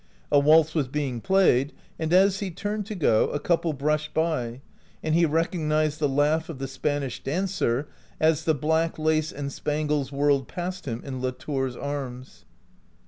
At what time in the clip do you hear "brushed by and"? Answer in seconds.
3.71-5.13